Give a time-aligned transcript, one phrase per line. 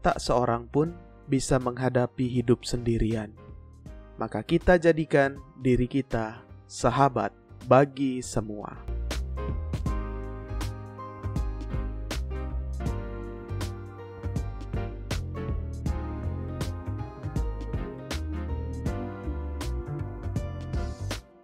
[0.00, 0.94] tak seorang pun
[1.28, 3.34] bisa menghadapi hidup sendirian.
[4.18, 7.30] Maka kita jadikan diri kita sahabat
[7.68, 8.98] bagi semua.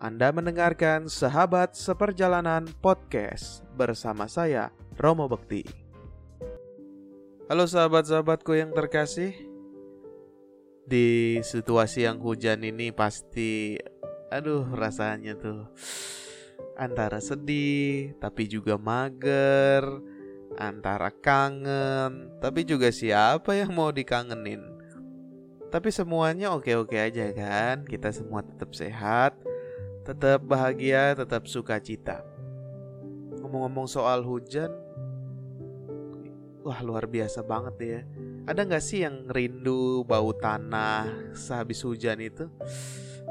[0.04, 4.68] Anda mendengarkan Sahabat Seperjalanan Podcast bersama saya,
[5.00, 5.83] Romo Bekti.
[7.44, 9.36] Halo sahabat-sahabatku yang terkasih.
[10.84, 13.80] Di situasi yang hujan ini pasti
[14.32, 15.68] aduh rasanya tuh
[16.76, 19.84] antara sedih tapi juga mager,
[20.56, 24.64] antara kangen, tapi juga siapa yang mau dikangenin.
[25.72, 27.84] Tapi semuanya oke-oke aja kan?
[27.84, 29.36] Kita semua tetap sehat
[30.04, 32.20] tetap bahagia, tetap sukacita.
[33.40, 34.68] Ngomong-ngomong soal hujan,
[36.64, 38.00] wah luar biasa banget ya.
[38.48, 41.04] Ada nggak sih yang rindu bau tanah
[41.36, 42.48] sehabis hujan itu?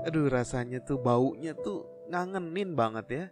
[0.06, 3.25] Aduh rasanya tuh baunya tuh ngangenin banget ya.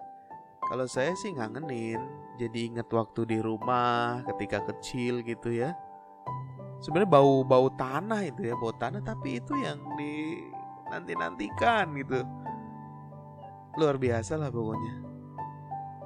[0.66, 2.02] Kalau saya sih ngangenin,
[2.42, 5.78] jadi inget waktu di rumah ketika kecil gitu ya.
[6.82, 10.42] Sebenarnya bau bau tanah itu ya, bau tanah tapi itu yang di
[10.90, 12.26] nanti nantikan gitu
[13.78, 15.11] luar biasa lah pokoknya.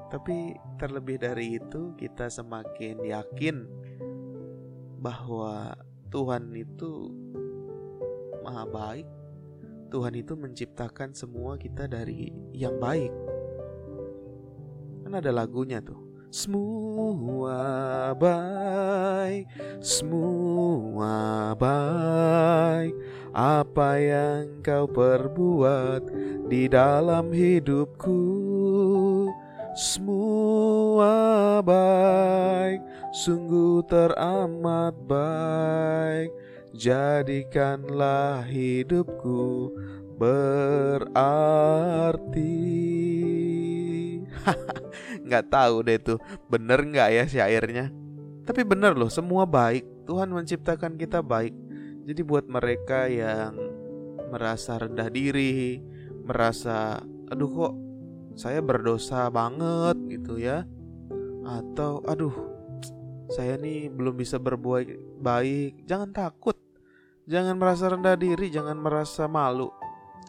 [0.09, 3.65] Tapi terlebih dari itu kita semakin yakin
[5.01, 5.73] bahwa
[6.13, 7.11] Tuhan itu
[8.45, 9.07] maha baik.
[9.89, 13.13] Tuhan itu menciptakan semua kita dari yang baik.
[15.05, 16.05] Kan ada lagunya tuh.
[16.35, 19.47] Semua baik,
[19.79, 22.91] semua baik
[23.35, 26.07] apa yang kau perbuat
[26.51, 28.19] di dalam hidupku
[29.75, 32.79] semua baik
[33.11, 36.31] sungguh teramat baik.
[36.71, 39.75] Jadikanlah hidupku
[40.15, 41.27] berarti.
[45.27, 47.91] Nggak tahu deh tuh bener nggak ya syairnya
[48.45, 50.05] tapi bener loh semua baik.
[50.05, 51.51] Tuhan menciptakan kita baik.
[52.05, 53.57] Jadi buat mereka yang
[54.29, 55.81] merasa rendah diri,
[56.21, 57.73] merasa aduh kok
[58.35, 60.67] saya berdosa banget gitu ya.
[61.47, 62.35] Atau aduh
[63.31, 65.87] saya nih belum bisa berbuat baik.
[65.87, 66.59] Jangan takut.
[67.25, 69.73] Jangan merasa rendah diri, jangan merasa malu.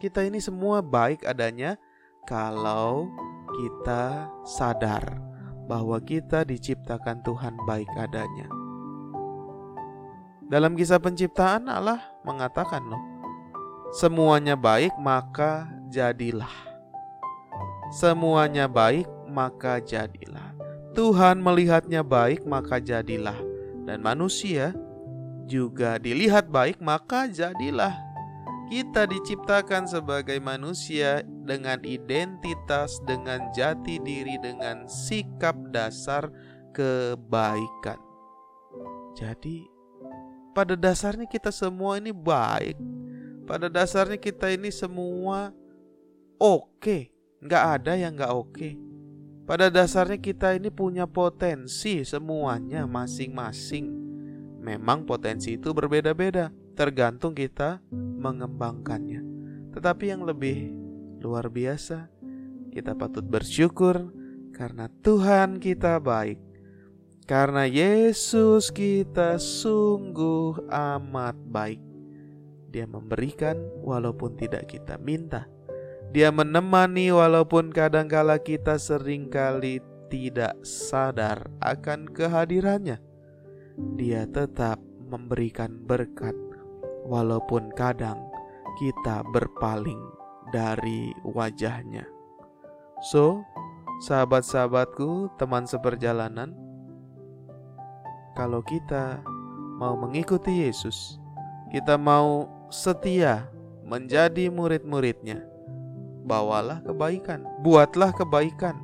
[0.01, 1.77] Kita ini semua baik adanya
[2.25, 3.13] kalau
[3.53, 5.05] kita sadar
[5.69, 8.49] bahwa kita diciptakan Tuhan baik adanya.
[10.47, 13.03] Dalam kisah penciptaan Allah mengatakan loh,
[13.93, 16.66] semuanya baik maka jadilah.
[17.95, 20.57] Semuanya baik maka jadilah.
[20.97, 23.37] Tuhan melihatnya baik maka jadilah.
[23.87, 24.75] Dan manusia
[25.47, 27.95] juga dilihat baik maka jadilah.
[28.67, 36.27] Kita diciptakan sebagai manusia dengan identitas, dengan jati diri, dengan sikap dasar
[36.75, 38.03] kebaikan.
[39.15, 39.71] Jadi
[40.51, 42.75] pada dasarnya kita semua ini baik.
[43.47, 45.55] Pada dasarnya kita ini semua
[46.43, 46.83] oke.
[46.83, 47.16] Okay.
[47.43, 48.69] Nggak ada yang nggak oke.
[49.47, 53.87] Pada dasarnya kita ini punya potensi semuanya masing-masing.
[54.59, 59.23] Memang potensi itu berbeda-beda, tergantung kita mengembangkannya.
[59.71, 60.75] Tetapi yang lebih
[61.23, 62.11] luar biasa,
[62.75, 64.11] kita patut bersyukur
[64.51, 66.43] karena Tuhan kita baik
[67.27, 71.83] karena Yesus kita sungguh amat baik.
[72.71, 75.51] Dia memberikan walaupun tidak kita minta.
[76.15, 83.03] Dia menemani walaupun kadangkala kita sering kali tidak sadar akan kehadirannya.
[83.99, 86.35] Dia tetap memberikan berkat
[87.07, 88.19] walaupun kadang
[88.79, 90.01] kita berpaling
[90.51, 92.07] dari wajahnya.
[93.13, 93.45] So,
[94.09, 96.57] sahabat-sahabatku, teman seperjalanan,
[98.37, 99.21] kalau kita
[99.77, 101.21] mau mengikuti Yesus,
[101.73, 103.49] kita mau setia
[103.85, 105.45] menjadi murid-muridnya,
[106.27, 108.75] bawalah kebaikan, buatlah kebaikan.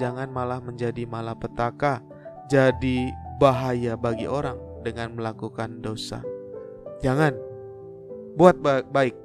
[0.00, 2.00] Jangan malah menjadi malapetaka,
[2.48, 6.24] jadi bahaya bagi orang dengan melakukan dosa.
[7.04, 7.36] Jangan
[8.40, 8.56] buat
[8.88, 9.16] baik,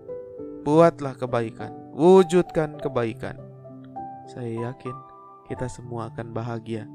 [0.67, 3.39] buatlah kebaikan, wujudkan kebaikan.
[4.27, 4.95] Saya yakin
[5.47, 6.87] kita semua akan bahagia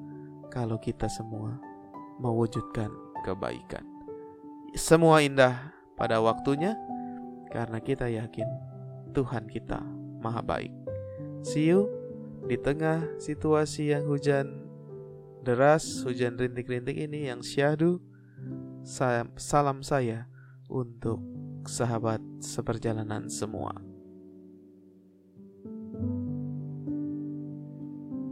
[0.52, 1.56] kalau kita semua
[2.20, 2.88] mewujudkan
[3.24, 3.84] kebaikan.
[4.76, 6.76] Semua indah pada waktunya
[7.52, 8.44] karena kita yakin
[9.16, 9.80] Tuhan kita
[10.20, 10.72] maha baik.
[11.40, 11.88] See you
[12.44, 14.68] di tengah situasi yang hujan
[15.40, 17.96] deras, hujan rintik-rintik ini yang syahdu.
[19.40, 20.28] salam saya
[20.68, 21.18] untuk
[21.64, 23.85] sahabat seperjalanan semua.